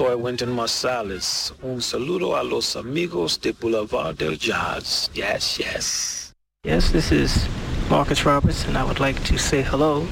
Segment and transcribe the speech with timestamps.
[0.00, 1.52] Soy Wynton Marsalis.
[1.62, 5.10] Un saludo a los amigos de Boulevard del Jazz.
[5.12, 6.32] Yes, yes.
[6.64, 7.46] Yes, this is
[7.90, 10.06] Marcus Roberts, and I would like to say hello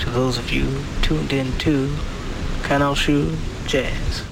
[0.00, 0.64] to those of you
[1.02, 1.94] tuned in to
[2.62, 4.22] Canal Sur Jazz.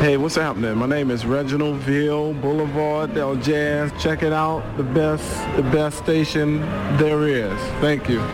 [0.00, 0.74] Hey, what's happening?
[0.78, 3.92] My name is Reginald Veal, Boulevard Del Jazz.
[4.02, 6.60] Check it out, the best, the best station
[6.96, 7.60] there is.
[7.82, 8.24] Thank you.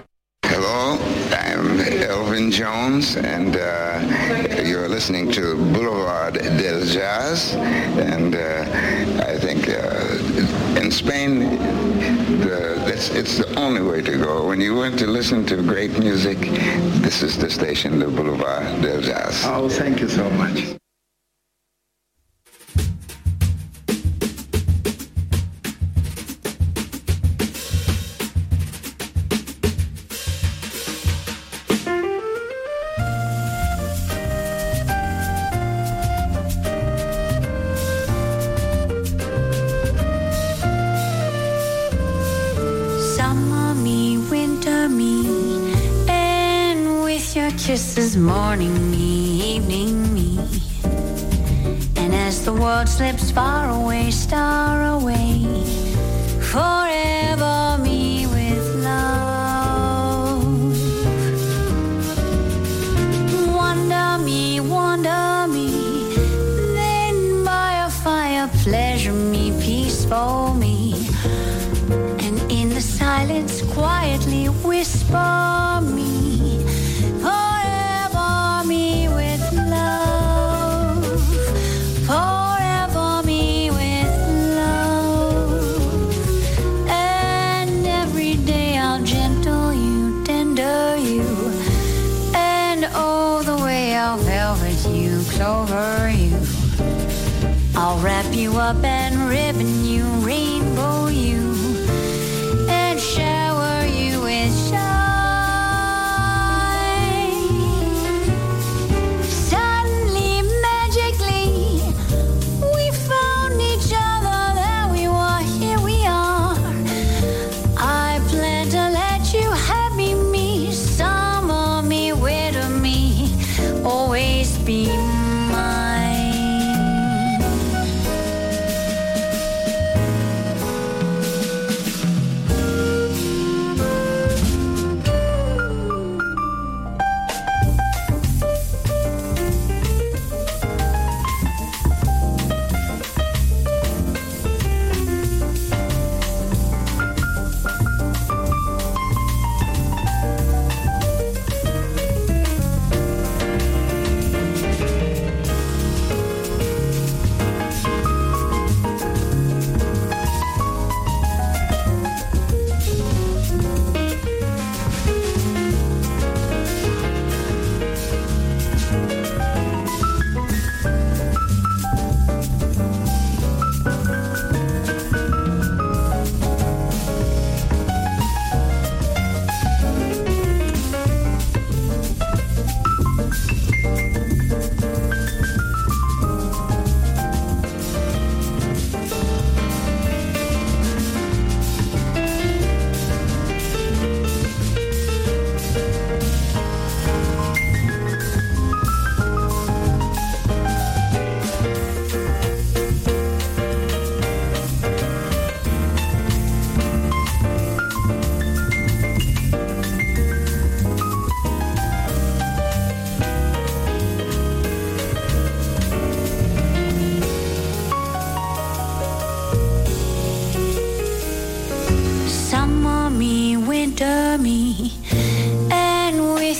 [2.50, 7.54] Jones, and uh, you're listening to Boulevard del Jazz.
[7.54, 11.58] And uh, I think uh, in Spain,
[12.40, 14.46] the, it's, it's the only way to go.
[14.46, 16.38] When you want to listen to great music,
[17.02, 19.42] this is the station, the Boulevard del Jazz.
[19.44, 20.81] Oh, thank you so much.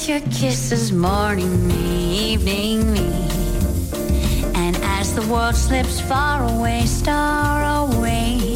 [0.09, 3.07] your kisses, morning me, evening me.
[4.55, 8.52] And as the world slips far away, star away.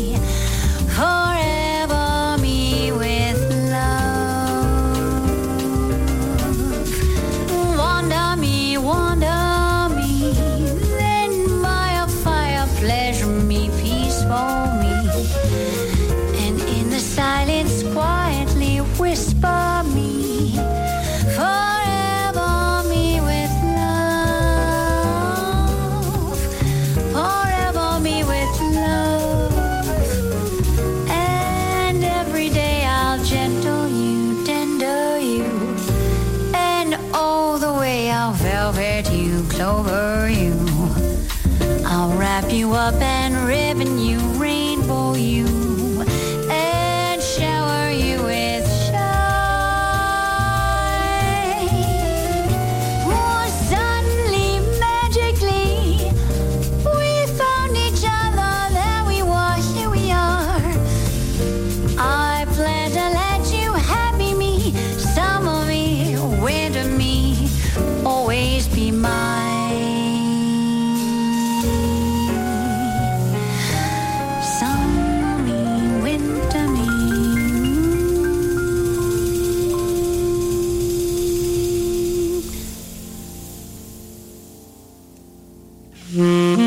[86.14, 86.65] Hum.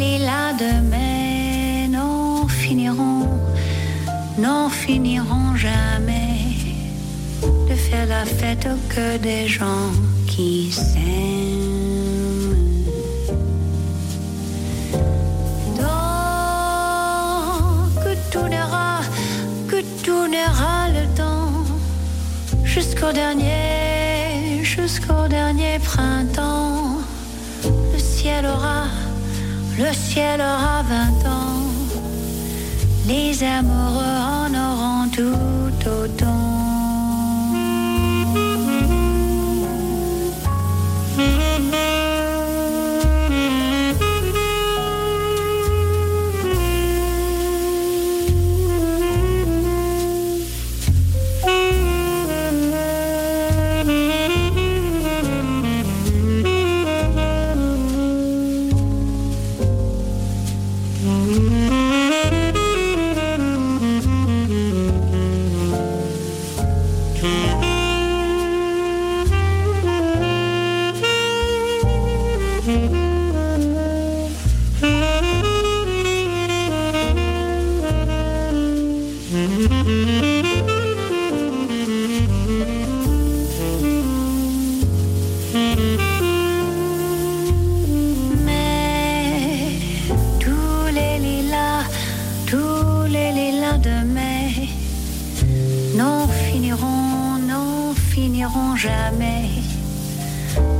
[0.00, 3.28] lilas de mai n'en finiront,
[4.38, 6.38] n'en finiront jamais
[7.68, 9.90] de faire la fête que des gens
[10.26, 12.56] qui s'aiment.
[15.80, 16.42] Donc
[18.32, 19.00] tournera,
[19.68, 21.52] que tournera le temps
[22.64, 27.00] jusqu'au dernier, jusqu'au dernier printemps.
[27.92, 28.84] Le ciel aura
[29.80, 31.70] le ciel aura vingt ans,
[33.08, 36.19] les amoureux en auront tout autant.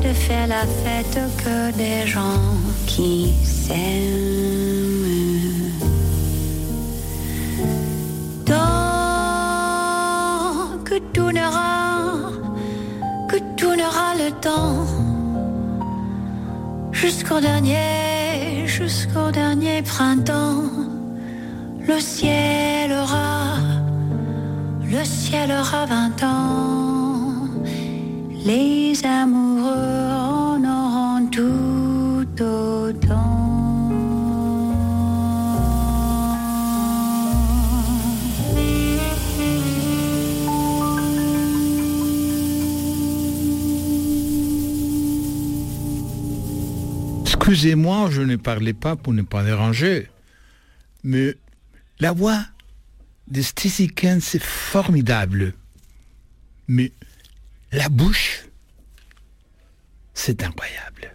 [0.02, 2.54] de faire la fête que des gens
[2.86, 3.80] qui s'aiment.
[8.46, 8.54] Tant
[10.84, 12.32] que tournera,
[13.28, 14.86] que tournera le temps,
[16.92, 20.64] jusqu'au dernier, jusqu'au dernier printemps,
[21.86, 23.56] le ciel aura,
[24.84, 26.89] le ciel aura vingt ans.
[28.44, 33.40] Les amoureux en auront tout autant.
[47.26, 50.08] Excusez-moi, je ne parlais pas pour ne pas déranger,
[51.02, 51.34] mais
[51.98, 52.40] la voix
[53.28, 55.52] de Stacy Kent, c'est formidable.
[56.68, 56.92] Mais
[57.72, 58.46] la bouche,
[60.12, 61.14] c'est incroyable.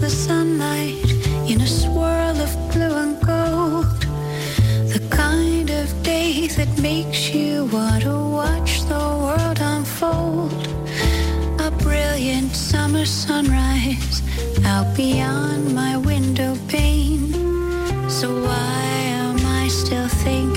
[0.00, 1.10] the sunlight
[1.50, 3.49] in a swirl of blue and gold.
[6.30, 10.52] that makes you want to watch the world unfold.
[11.60, 14.22] A brilliant summer sunrise
[14.64, 17.32] out beyond my window pane.
[18.08, 18.82] So why
[19.22, 20.49] am I still thinking?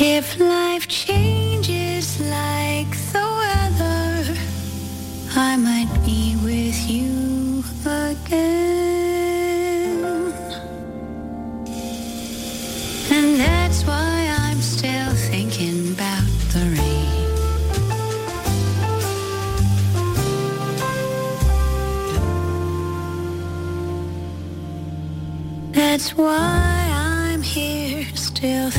[0.00, 4.36] If life changes like the weather,
[5.34, 8.44] I might be with you again.
[13.10, 17.08] And that's why I'm still thinking about the rain.
[25.72, 28.70] That's why I'm here still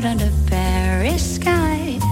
[0.00, 2.02] heart under Paris skies.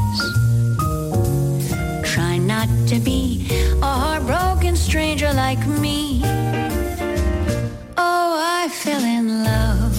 [2.02, 3.46] Try not to be
[3.80, 6.20] a heartbroken stranger like me.
[7.96, 9.94] Oh, I fell in love.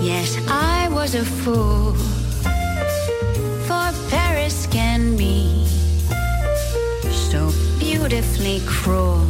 [0.00, 1.92] Yes, I was a fool.
[3.66, 5.66] For Paris can be
[7.30, 9.26] so beautifully cruel.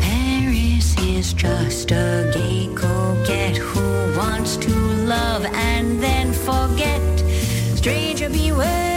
[0.00, 2.65] Paris is just a gay
[5.54, 7.00] and then forget.
[7.76, 8.95] Stranger beware,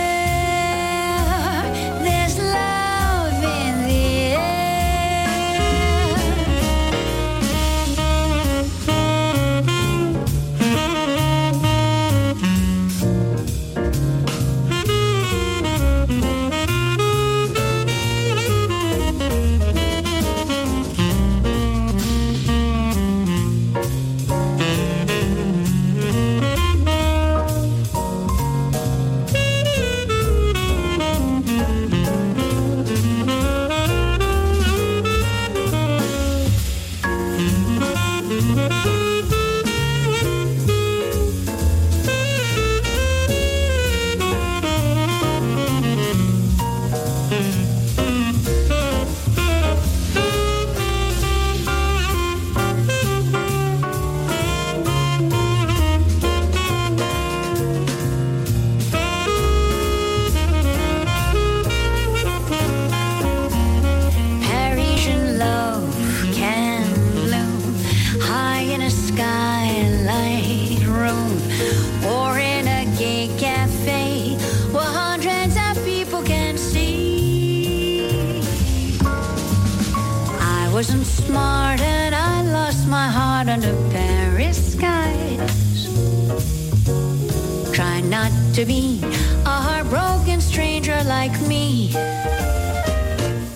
[88.53, 88.99] to be
[89.45, 91.91] a heartbroken stranger like me.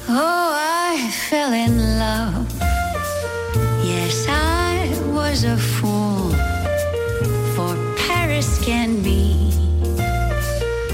[0.08, 2.48] Oh, I fell in love.
[3.84, 6.30] Yes, I was a fool.
[7.56, 7.76] For
[8.08, 9.52] Paris can be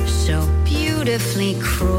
[0.07, 1.98] so beautifully cruel.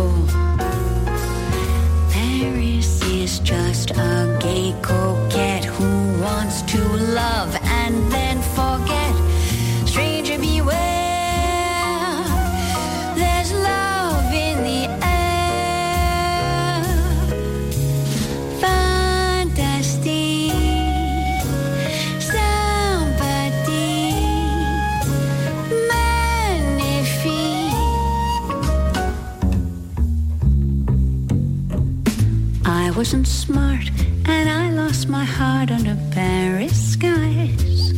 [35.41, 37.95] Under Paris skies.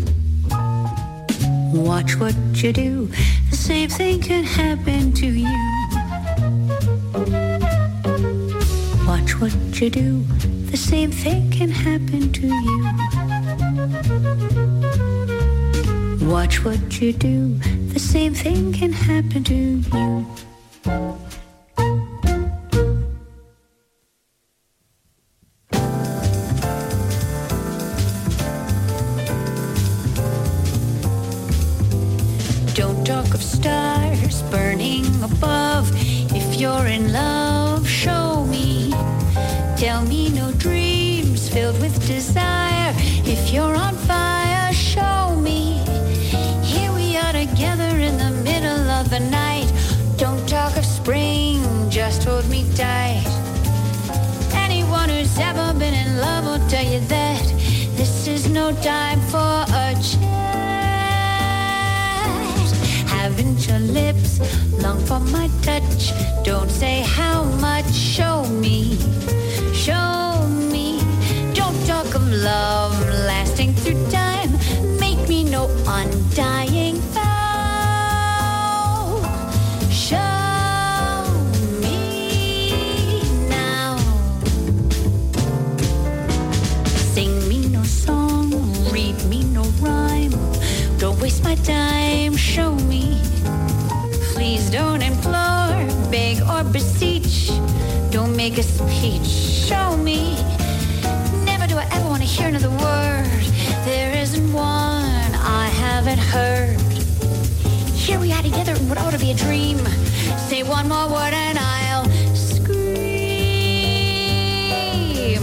[1.75, 3.09] Watch what you do,
[3.51, 5.49] the same thing can happen to you.
[9.09, 10.23] Watch what you do,
[10.71, 12.83] the same thing can happen to you.
[16.29, 17.59] Watch what you do,
[17.93, 20.42] the same thing can happen to you.
[32.75, 35.91] Don't talk of stars burning above.
[36.35, 38.91] If you're in love, show me.
[39.77, 42.95] Tell me no dreams filled with desire.
[43.27, 45.85] If you're on fire, show me.
[46.65, 49.71] Here we are together in the middle of the night.
[50.17, 53.27] Don't talk of spring, just hold me tight.
[54.55, 57.43] Anyone who's ever been in love will tell you that
[57.97, 59.72] this is no time for
[63.73, 64.41] your lips
[64.83, 66.13] long for my touch?
[66.45, 68.99] Don't say how much, show me,
[69.73, 71.01] show me.
[71.55, 72.95] Don't talk of love
[73.27, 74.53] lasting through time.
[75.01, 77.33] Make me no undying vow.
[79.91, 81.25] Show
[81.81, 83.97] me now.
[87.15, 88.51] Sing me no song,
[88.93, 90.35] read me no rhyme.
[90.99, 93.22] Don't waste my time, show me.
[95.23, 97.51] Please beg or beseech.
[98.11, 100.37] Don't make a speech, show me.
[101.45, 103.43] Never do I ever want to hear another word.
[103.85, 106.81] There isn't one I haven't heard.
[107.95, 109.79] Here we are together in what ought to be a dream.
[110.49, 112.83] Say one more word and I'll scream.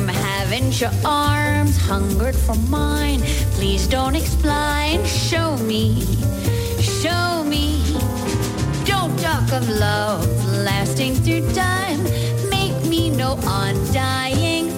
[0.08, 3.22] Haven't your arms hungered for mine?
[3.56, 5.06] Please don't explain.
[5.06, 6.02] Show me,
[6.80, 7.80] show me.
[9.30, 10.26] Talk of love
[10.66, 12.02] lasting through time.
[12.50, 14.72] Make me no undying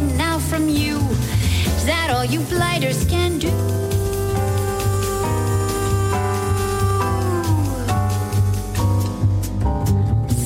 [0.00, 0.96] him, now from you.
[1.76, 3.50] Is that all you blighters can do?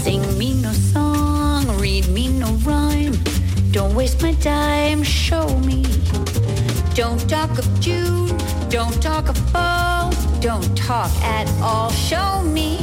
[0.03, 3.15] Sing me no song, read me no rhyme.
[3.71, 5.85] Don't waste my time, show me.
[6.95, 8.29] Don't talk of June,
[8.69, 12.77] don't talk of fall, don't talk at all, show me.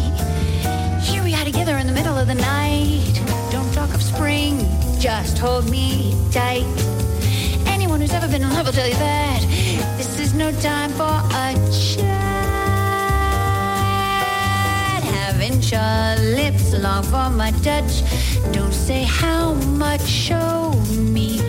[1.02, 3.14] Here we are together in the middle of the night.
[3.52, 4.58] Don't talk of spring,
[5.02, 6.64] just hold me tight.
[7.66, 9.42] Anyone who's ever been in love will tell you that
[9.98, 12.04] this is no time for a chat.
[15.04, 18.04] Haven't your lips long for my touch?
[18.52, 21.40] Don't say how much, show me,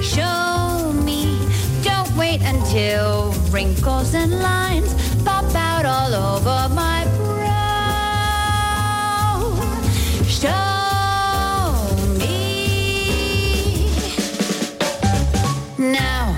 [0.00, 1.36] show me.
[1.82, 4.94] Don't wait until wrinkles and lines
[5.24, 7.09] pop out all over my
[15.80, 16.36] now.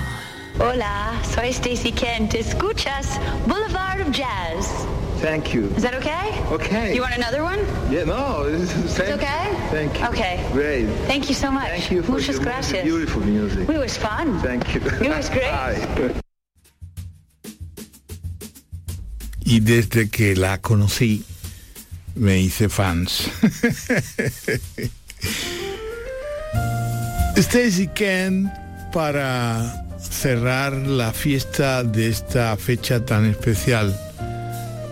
[0.57, 2.33] Hola, soy Stacy Kent.
[2.33, 4.67] Escuchas Boulevard of Jazz.
[5.19, 5.67] Thank you.
[5.75, 6.41] Is that okay?
[6.51, 6.93] Okay.
[6.95, 7.59] You want another one?
[7.89, 9.53] Yeah, no, this is thank It's okay?
[9.69, 10.05] Thank you.
[10.07, 10.49] Okay.
[10.51, 10.85] Great.
[11.07, 11.67] Thank you so much.
[11.69, 12.83] Thank you for Muchas your gracias.
[12.83, 13.69] beautiful music.
[13.69, 14.39] It was fun.
[14.39, 14.81] Thank you.
[14.81, 15.51] It was great.
[15.51, 16.13] Bye.
[19.45, 21.23] Y desde que la conocí,
[22.15, 23.29] me hice fans.
[27.35, 28.62] Stacy Kent
[28.93, 33.97] para cerrar la fiesta de esta fecha tan especial,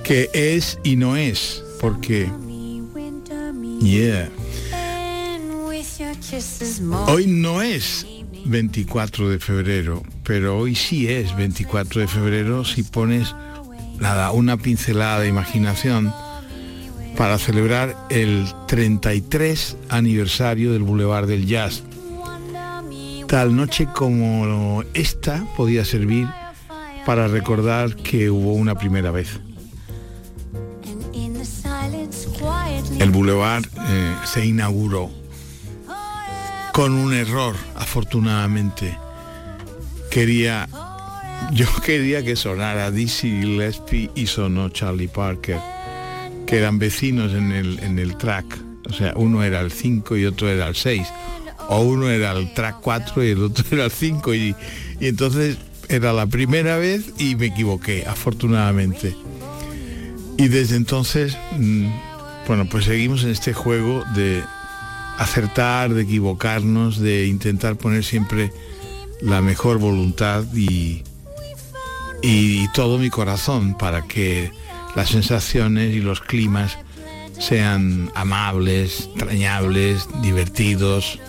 [0.03, 2.29] que es y no es, porque,
[3.79, 4.29] yeah,
[7.07, 8.07] hoy no es
[8.45, 13.35] 24 de febrero, pero hoy sí es 24 de febrero si pones
[13.99, 16.11] nada, una pincelada de imaginación
[17.15, 21.83] para celebrar el 33 aniversario del Boulevard del Jazz.
[23.31, 26.27] Tal noche como esta podía servir
[27.05, 29.39] para recordar que hubo una primera vez.
[32.99, 35.09] El Boulevard eh, se inauguró
[36.73, 38.97] con un error, afortunadamente.
[40.09, 40.67] Quería
[41.53, 45.61] yo quería que sonara Dizzy Gillespie y sonó Charlie Parker,
[46.45, 48.59] que eran vecinos en el, en el track.
[48.89, 51.07] O sea, uno era el 5 y otro era el 6.
[51.69, 54.33] O uno era el track 4 y el otro era el 5.
[54.33, 54.55] Y,
[54.99, 55.57] y entonces
[55.89, 59.15] era la primera vez y me equivoqué, afortunadamente.
[60.37, 61.87] Y desde entonces, mm,
[62.47, 64.41] bueno, pues seguimos en este juego de
[65.17, 68.51] acertar, de equivocarnos, de intentar poner siempre
[69.21, 71.03] la mejor voluntad y,
[72.23, 74.51] y todo mi corazón para que
[74.95, 76.77] las sensaciones y los climas
[77.39, 81.19] sean amables, entrañables, divertidos,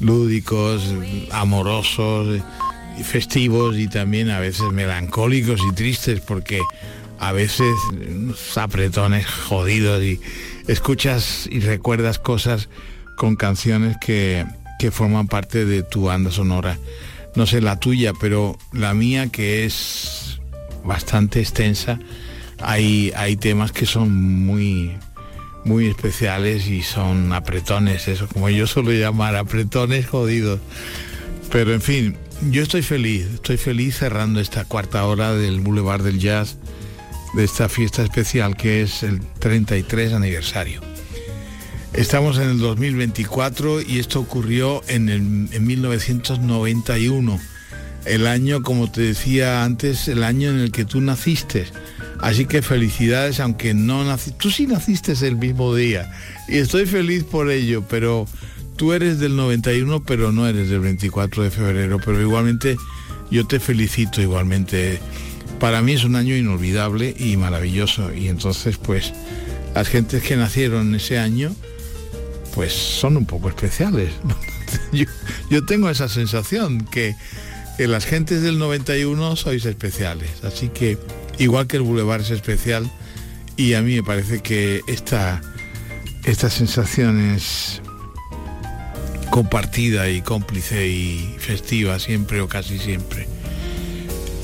[0.00, 0.82] lúdicos,
[1.30, 2.40] amorosos,
[3.02, 6.60] festivos y también a veces melancólicos y tristes porque
[7.18, 7.72] a veces
[8.56, 10.20] apretones jodidos y
[10.66, 12.68] escuchas y recuerdas cosas
[13.16, 14.44] con canciones que,
[14.78, 16.78] que forman parte de tu banda sonora.
[17.34, 20.40] No sé la tuya, pero la mía que es
[20.84, 21.98] bastante extensa,
[22.60, 24.92] hay, hay temas que son muy,
[25.64, 30.60] muy especiales y son apretones, eso como yo suelo llamar, apretones jodidos.
[31.50, 32.16] Pero en fin,
[32.50, 36.58] yo estoy feliz, estoy feliz cerrando esta cuarta hora del Boulevard del Jazz,
[37.34, 40.80] de esta fiesta especial que es el 33 aniversario.
[41.94, 47.38] Estamos en el 2024 y esto ocurrió en, el, en 1991,
[48.04, 51.66] el año, como te decía antes, el año en el que tú naciste.
[52.24, 56.10] Así que felicidades, aunque no naciste, tú sí naciste el mismo día
[56.48, 58.26] y estoy feliz por ello, pero
[58.76, 62.78] tú eres del 91, pero no eres del 24 de febrero, pero igualmente
[63.30, 65.00] yo te felicito igualmente.
[65.60, 69.12] Para mí es un año inolvidable y maravilloso y entonces pues
[69.74, 71.54] las gentes que nacieron ese año
[72.54, 74.12] pues son un poco especiales.
[75.50, 77.16] yo, tengo esa sensación que,
[77.76, 80.96] que las gentes del 91 sois especiales, así que
[81.38, 82.90] igual que el Boulevard es especial
[83.56, 85.40] y a mí me parece que esta,
[86.24, 87.80] esta sensación es
[89.30, 93.26] compartida y cómplice y festiva siempre o casi siempre.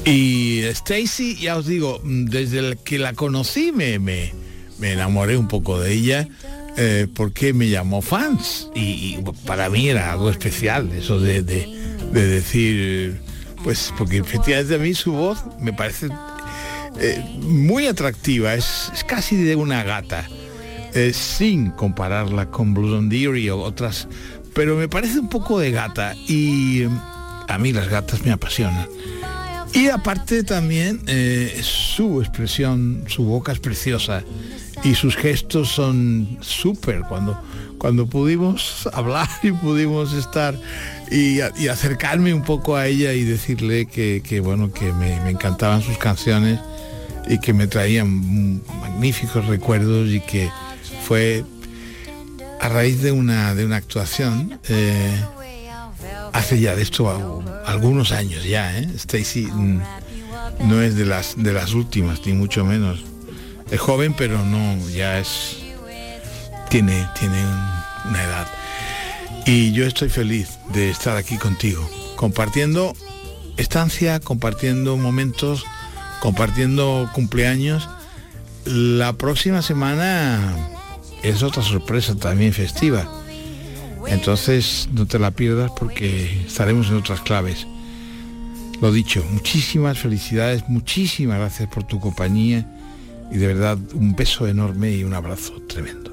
[0.05, 4.33] Y Stacy, ya os digo, desde que la conocí me, me,
[4.79, 6.29] me enamoré un poco de ella
[6.77, 13.21] eh, porque me llamó fans y, para mí era algo especial eso de, de, decir,
[13.63, 16.09] pues porque efectivamente a mí su voz me parece
[16.99, 20.27] eh, muy atractiva, es, casi de una gata,
[20.95, 22.97] eh, sin compararla con Blue
[23.53, 24.09] o otras
[24.55, 26.85] pero me parece un poco de gata y
[27.49, 28.89] a mí las gatas me apasionan.
[29.73, 34.25] Y aparte también eh, su expresión, su boca es preciosa
[34.83, 37.41] y sus gestos son súper cuando,
[37.79, 40.57] cuando pudimos hablar y pudimos estar
[41.11, 45.99] y, acercarme un poco a ella y decirle que, que bueno, que me, encantaban sus
[45.99, 46.59] canciones
[47.29, 50.51] y que me traían magníficos recuerdos y que
[51.07, 51.45] fue
[52.61, 55.21] a raíz de una, de una actuación eh,
[56.33, 58.89] hace ya de esto algunos años ya, ¿eh?
[58.95, 59.81] Stacy mm,
[60.65, 63.05] no es de las de las últimas, ni mucho menos.
[63.71, 65.59] Es joven, pero no, ya es.
[66.69, 67.43] tiene, tiene
[68.09, 68.47] una edad.
[69.47, 72.95] Y yo estoy feliz de estar aquí contigo, compartiendo
[73.57, 75.65] estancia, compartiendo momentos,
[76.21, 77.89] compartiendo cumpleaños.
[78.65, 80.55] La próxima semana
[81.23, 83.11] es otra sorpresa también festiva.
[84.07, 87.67] Entonces no te la pierdas porque estaremos en otras claves.
[88.81, 92.67] Lo dicho, muchísimas felicidades, muchísimas gracias por tu compañía
[93.31, 96.11] y de verdad un beso enorme y un abrazo tremendo.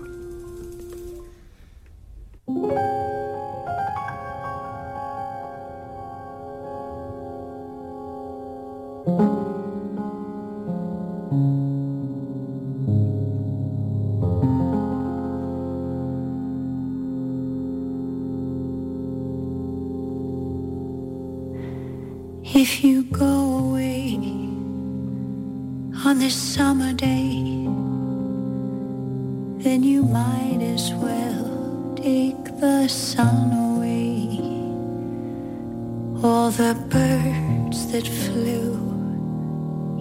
[36.24, 38.74] All the birds that flew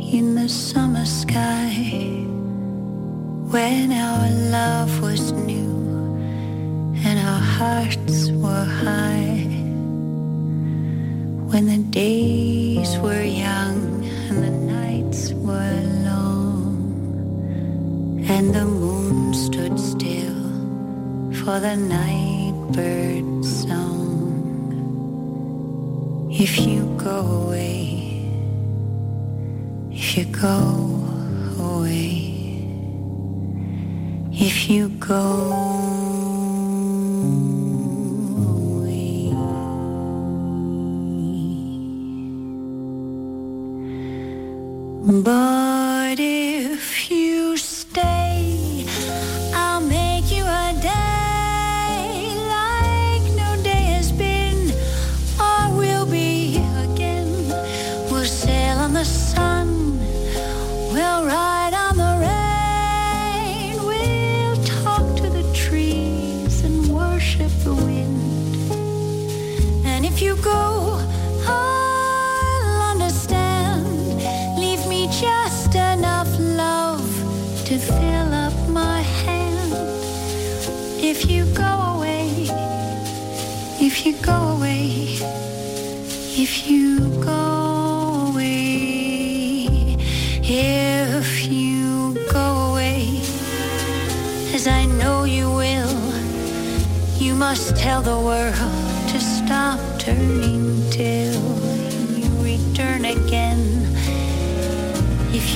[0.00, 1.68] in the summer sky
[3.52, 6.16] when our love was new
[7.04, 9.44] and our hearts were high.
[11.50, 16.80] When the days were young and the nights were long
[18.26, 20.40] and the moon stood still
[21.44, 23.85] for the night bird's song
[26.38, 28.22] if you go away,
[29.90, 30.58] if you go
[31.58, 32.60] away,
[34.32, 35.75] if you go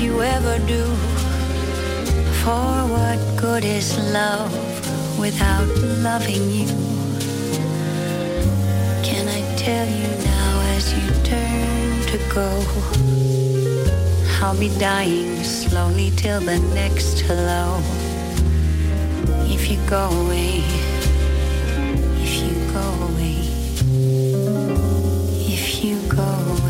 [0.01, 0.85] You ever do,
[2.41, 4.51] for what good is love
[5.19, 5.69] without
[6.01, 6.67] loving you?
[9.05, 12.49] Can I tell you now as you turn to go?
[14.43, 17.83] I'll be dying slowly till the next hello.
[19.55, 20.65] If you go away,
[22.25, 23.37] if you go away,
[25.47, 26.70] if you go away.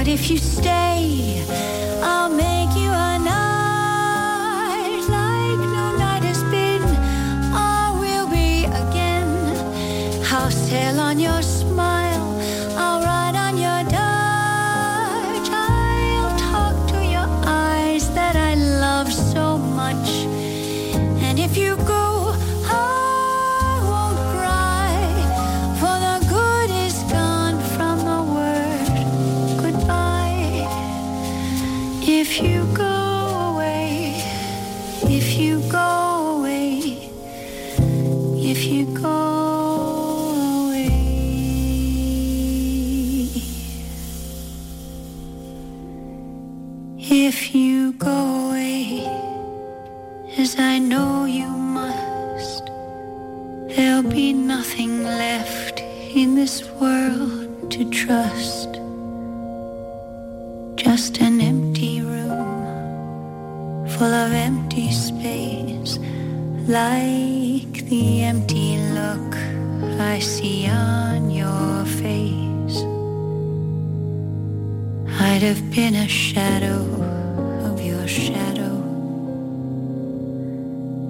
[0.00, 1.44] But if you stay,
[2.02, 6.82] I'll make you a night like no night has been
[7.52, 9.28] or will be again.
[10.32, 11.42] I'll sail on your
[58.10, 58.72] trust.
[60.74, 65.92] Just an empty room full of empty space,
[66.66, 69.32] like the empty look
[70.12, 72.78] I see on your face.
[75.28, 76.80] I'd have been a shadow
[77.68, 78.74] of your shadow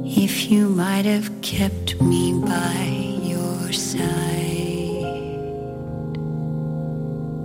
[0.05, 2.83] if you might have kept me by
[3.33, 4.50] your side.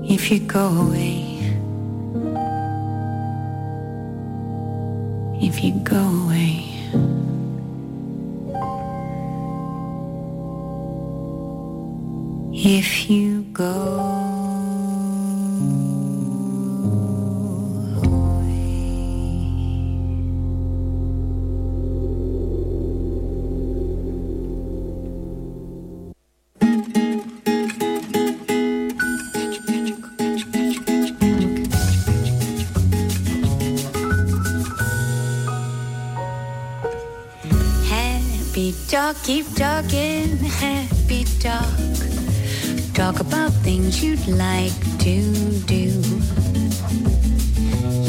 [0.07, 1.35] If you go away,
[5.41, 6.61] if you go away.
[12.57, 14.14] If you go
[39.23, 41.65] Keep talking, happy talk.
[42.93, 45.91] Talk about things you'd like to do.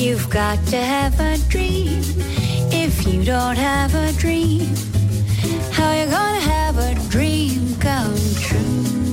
[0.00, 2.02] You've got to have a dream.
[2.70, 4.66] If you don't have a dream,
[5.72, 9.06] how you gonna have a dream come true?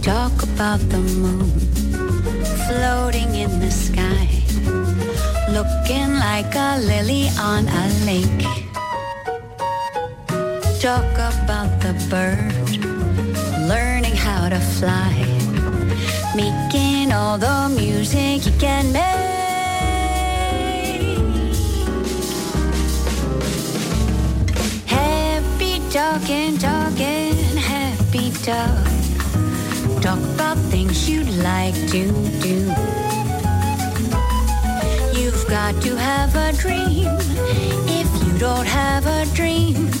[0.00, 1.50] Talk about the moon
[2.66, 3.70] floating in the
[5.86, 8.42] looking like a lily on a lake.
[10.80, 12.52] Talk about the bird
[13.68, 15.14] learning how to fly,
[16.34, 19.04] making all the music you can make.
[24.86, 30.02] Happy talking, talking, happy talk.
[30.02, 32.10] Talk about things you'd like to
[32.42, 32.95] do.
[35.66, 37.08] Got to have a dream.
[37.88, 39.95] If you don't have a dream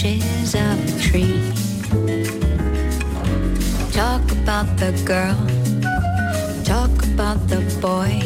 [0.00, 1.52] branches of a tree.
[3.92, 5.36] Talk about the girl,
[6.64, 8.20] talk about the boy,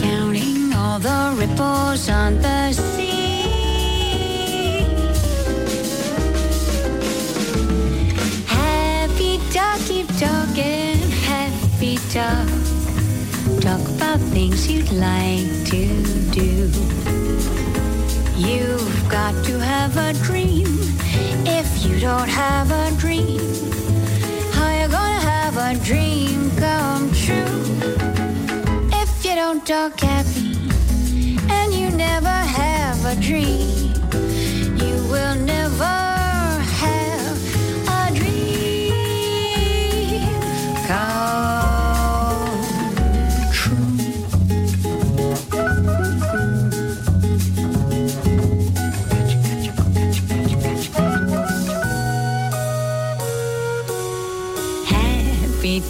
[0.00, 3.42] counting all the ripples on the sea.
[8.46, 10.96] Happy talk, keep talking,
[11.28, 12.48] happy talk.
[13.60, 15.86] Talk about things you'd like to
[16.30, 16.70] do.
[18.36, 20.66] You've got to have a dream.
[21.46, 23.38] If you don't have a dream,
[24.52, 27.62] how you gonna have a dream come true?
[28.92, 30.58] If you don't talk happy
[31.48, 33.94] and you never have a dream,
[34.82, 35.84] you will never
[36.82, 37.38] have
[37.88, 38.92] a dream
[40.88, 41.13] come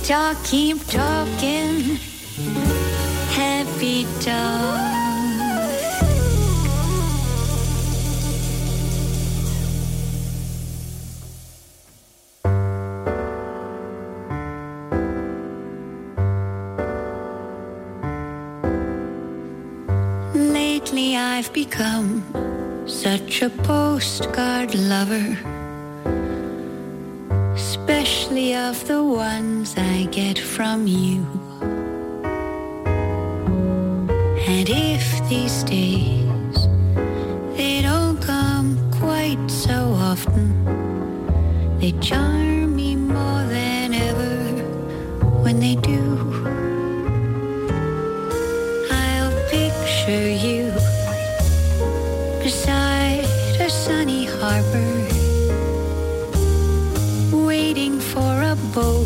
[0.05, 1.96] talk, keep talking.
[3.32, 4.92] Happy talk.
[20.34, 22.22] Lately I've become
[22.86, 25.38] such a postcard lover,
[28.35, 31.24] especially of the ones I get from you.
[34.49, 36.68] And if these days
[37.57, 40.49] they don't come quite so often,
[41.78, 44.62] they charm me more than ever
[45.45, 46.34] when they do.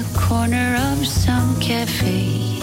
[0.00, 2.58] the corner of some cafe.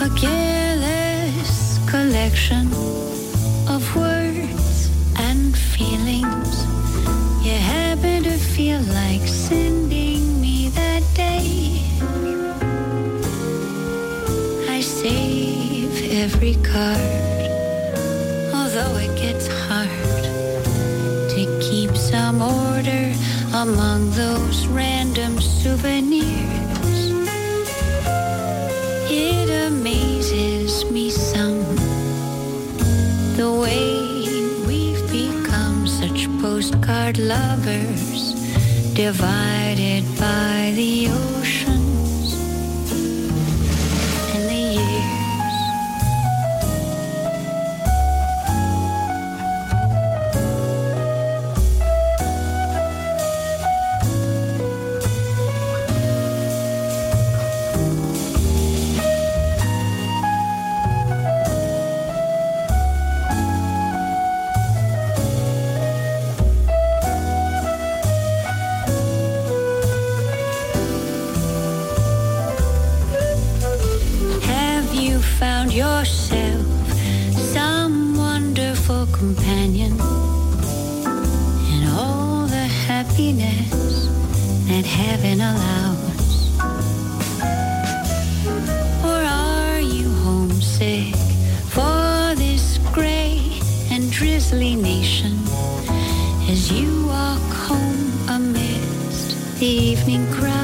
[0.00, 2.66] A careless collection
[3.68, 6.54] of words and feelings.
[7.44, 11.80] You happen to feel like sending me that day.
[14.68, 15.94] I save
[16.24, 17.50] every card,
[18.54, 20.24] although it gets hard
[21.34, 23.14] to keep some order
[23.54, 23.93] among
[38.94, 41.13] divided by the
[79.24, 79.92] companion
[81.72, 83.70] and all the happiness
[84.68, 86.58] that heaven allows?
[89.02, 91.14] Or are you homesick
[91.74, 93.40] for this gray
[93.90, 95.32] and drizzly nation
[96.52, 100.63] as you walk home amidst the evening crowds?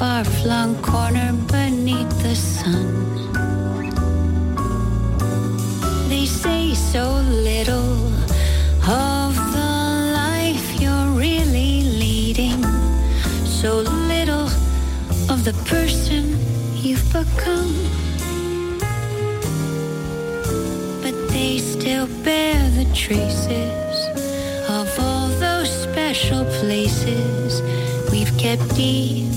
[0.00, 2.88] Far flung corner beneath the sun.
[6.08, 7.04] They say so
[7.50, 8.06] little
[8.88, 9.72] of the
[10.24, 12.62] life you're really leading,
[13.44, 13.80] so
[14.14, 14.48] little
[15.32, 16.22] of the person
[16.82, 17.74] you've become.
[21.02, 23.96] But they still bear the traces
[24.66, 27.60] of all those special places
[28.10, 29.29] we've kept deep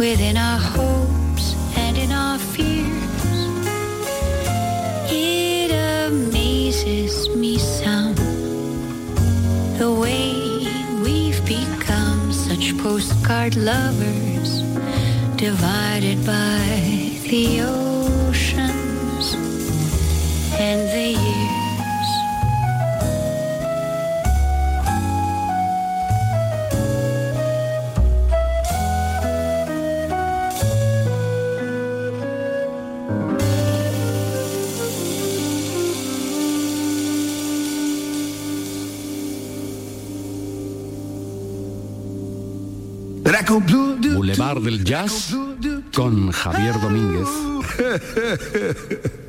[0.00, 3.34] within our hopes and in our fears.
[5.12, 5.70] It
[6.08, 8.14] amazes me some
[9.76, 10.32] the way
[11.04, 14.62] we've become such postcard lovers,
[15.36, 16.64] divided by
[17.28, 19.34] the oceans
[20.66, 21.09] and the
[44.60, 45.34] del Jazz
[45.94, 47.28] con Javier Domínguez.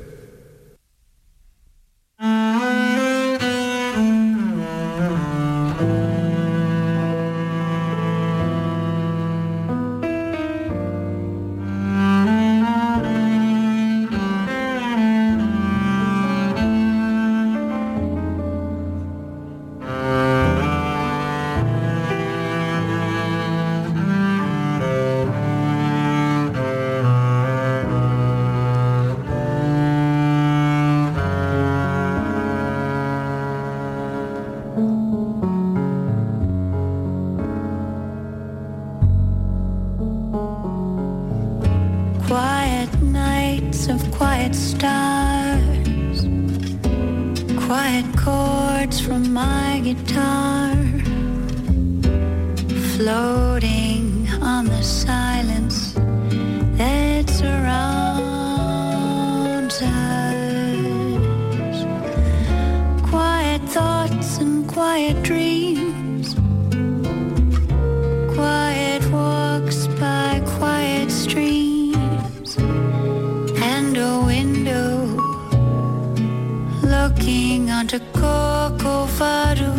[77.94, 79.74] onto Corcovado.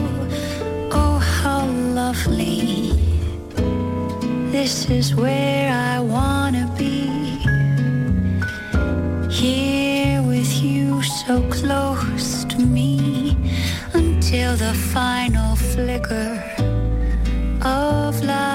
[0.91, 2.93] Oh, how lovely!
[4.51, 7.09] This is where I wanna be.
[9.31, 13.37] Here with you, so close to me,
[13.95, 16.43] until the final flicker
[17.63, 18.52] of life's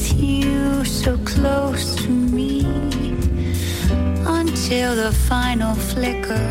[0.00, 2.60] with you so close to me
[4.26, 6.48] until the final flicker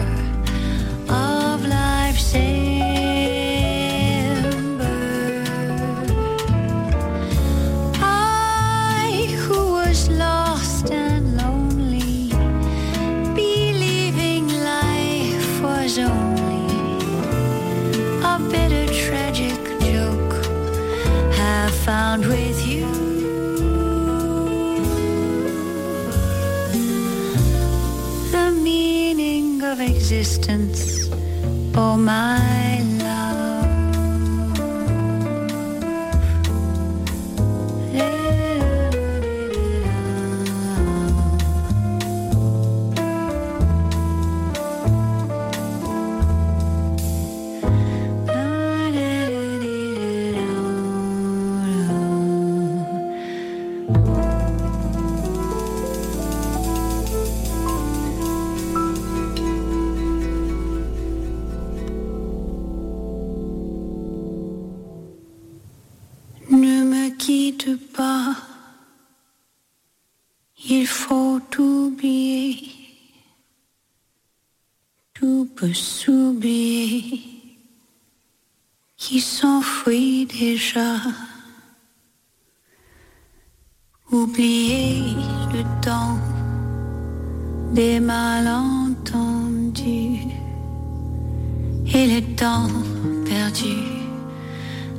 [1.10, 2.36] of life's
[30.12, 31.08] existence,
[31.76, 32.49] oh my
[80.70, 80.96] déjà.
[84.12, 85.16] Oublier
[85.54, 86.18] le temps
[87.74, 88.68] des malentendus
[91.94, 92.70] et le temps
[93.26, 93.78] perdu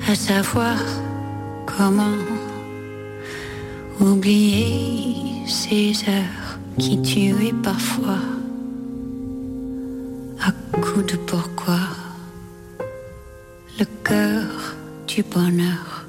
[0.08, 0.76] à savoir
[1.66, 2.18] comment
[4.00, 8.39] oublier ces heures qui tuaient parfois
[15.14, 16.06] du bonheur.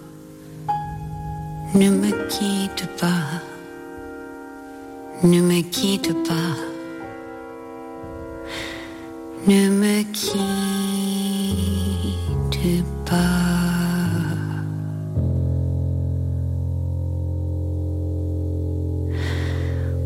[1.73, 3.41] Ne me quitte pas,
[5.23, 6.55] ne me quitte pas,
[9.47, 10.43] ne me quitte
[13.05, 13.17] pas.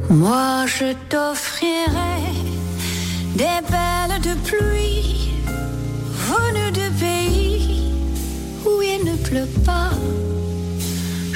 [0.09, 2.17] Moi je t'offrirai
[3.35, 4.94] des belles de pluie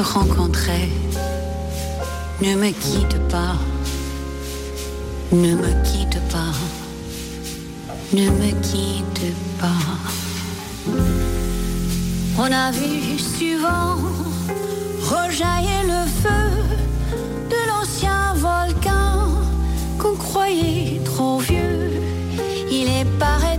[0.00, 0.88] rencontrer.
[2.40, 3.56] Ne me quitte pas,
[5.32, 6.54] ne me quitte pas,
[8.12, 9.84] ne me quitte pas.
[12.38, 13.96] On a vu souvent
[15.02, 16.46] rejaillir le feu
[17.50, 19.28] de l'ancien volcan
[19.98, 21.92] qu'on croyait trop vieux.
[22.70, 23.53] Il est, paraît-il,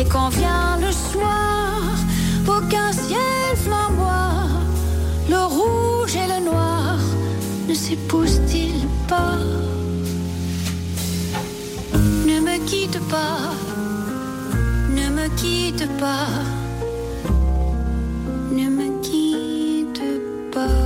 [0.00, 1.82] Et quand vient le soir,
[2.48, 4.48] aucun ciel flamboie,
[5.28, 6.96] le rouge et le noir
[7.68, 9.36] ne s'épousent-ils pas?
[12.26, 13.52] Ne me quitte pas,
[14.88, 16.28] ne me quitte pas,
[18.52, 20.02] ne me quitte
[20.50, 20.80] pas.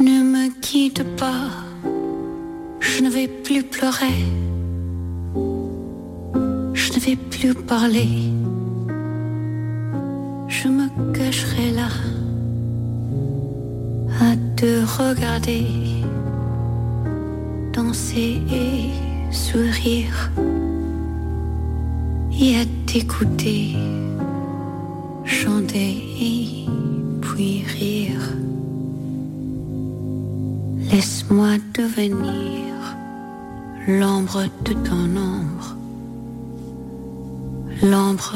[0.00, 1.48] Ne me quitte pas,
[3.16, 4.18] vais plus pleurer,
[6.74, 8.08] je ne vais plus parler,
[10.48, 11.88] je me cacherai là
[14.20, 15.66] à te regarder
[17.72, 20.30] danser et sourire
[22.38, 23.76] et à t'écouter
[25.24, 26.66] chanter et
[27.22, 28.26] puis rire.
[30.90, 32.75] Laisse-moi devenir
[33.88, 35.76] l'ombre de ton ombre,
[37.82, 38.34] l'ombre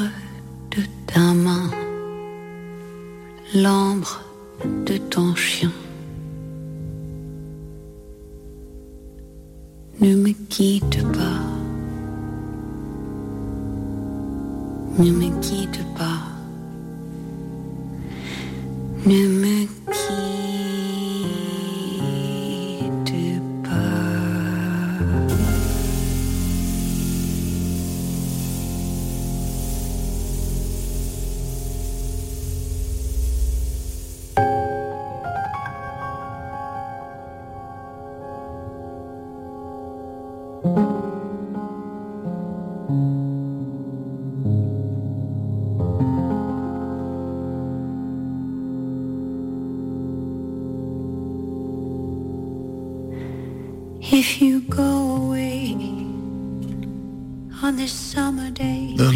[0.71, 1.69] de ta main,
[3.53, 4.21] l'ombre
[4.85, 5.71] de ton chien.
[9.99, 11.41] Ne me quitte pas,
[14.99, 16.20] ne me quitte pas,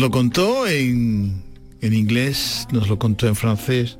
[0.05, 1.41] lo contó en,
[1.81, 3.97] en inglés, nos lo contó en francés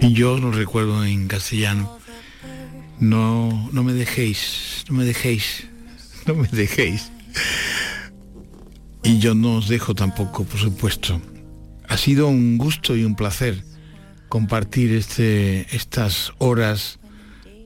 [0.00, 1.98] y yo lo recuerdo en castellano.
[3.00, 5.66] No, no me dejéis, no me dejéis,
[6.26, 7.12] no me dejéis.
[9.02, 11.20] Y yo no os dejo tampoco, por supuesto.
[11.88, 13.62] Ha sido un gusto y un placer
[14.30, 16.98] compartir este, estas horas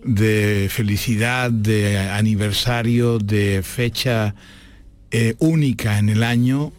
[0.05, 4.35] de felicidad, de aniversario, de fecha
[5.19, 6.75] eh, única en el año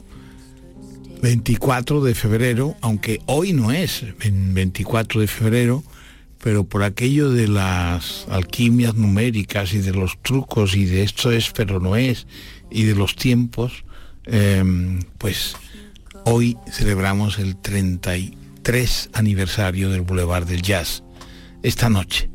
[1.23, 5.83] 24 de febrero, aunque hoy no es en 24 de febrero,
[6.43, 11.49] pero por aquello de las alquimias numéricas y de los trucos y de esto es
[11.49, 12.27] pero no es
[12.69, 13.85] y de los tiempos,
[14.27, 14.63] eh,
[15.17, 15.55] pues
[16.23, 21.03] hoy celebramos el 33 aniversario del Boulevard del Jazz,
[21.63, 22.29] esta noche.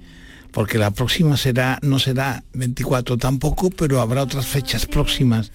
[0.51, 5.53] Porque la próxima será, no será 24 tampoco, pero habrá otras fechas próximas,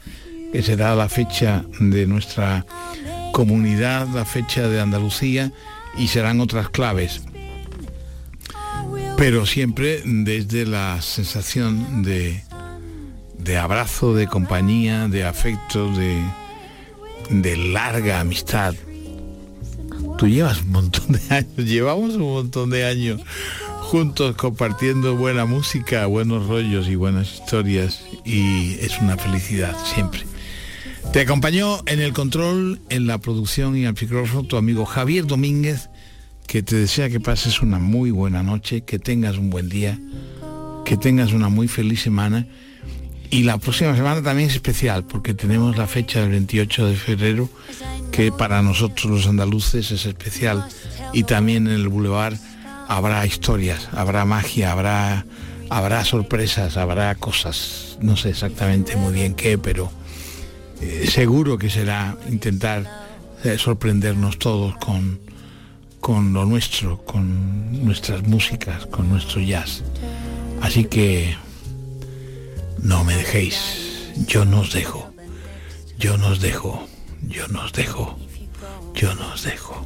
[0.51, 2.65] que será la fecha de nuestra
[3.31, 5.51] comunidad, la fecha de Andalucía,
[5.97, 7.21] y serán otras claves.
[9.17, 12.43] Pero siempre desde la sensación de,
[13.37, 16.23] de abrazo, de compañía, de afecto, de,
[17.29, 18.75] de larga amistad.
[20.17, 23.21] Tú llevas un montón de años, llevamos un montón de años
[23.81, 30.23] juntos compartiendo buena música, buenos rollos y buenas historias y es una felicidad siempre.
[31.13, 35.89] Te acompañó en el control, en la producción y al micrófono tu amigo Javier Domínguez,
[36.45, 39.97] que te desea que pases una muy buena noche, que tengas un buen día,
[40.85, 42.45] que tengas una muy feliz semana.
[43.29, 47.49] Y la próxima semana también es especial porque tenemos la fecha del 28 de febrero
[48.11, 50.67] que para nosotros los andaluces es especial.
[51.13, 52.37] Y también en el Boulevard
[52.87, 55.25] habrá historias, habrá magia, habrá,
[55.69, 59.91] habrá sorpresas, habrá cosas, no sé exactamente muy bien qué, pero
[60.81, 63.07] eh, seguro que será intentar
[63.43, 65.19] eh, sorprendernos todos con,
[65.99, 69.83] con lo nuestro, con nuestras músicas, con nuestro jazz.
[70.61, 71.35] Así que
[72.81, 75.11] no me dejéis, yo no os dejo,
[75.97, 76.87] yo no os dejo,
[77.27, 78.17] yo no os dejo,
[78.93, 79.85] yo no os dejo.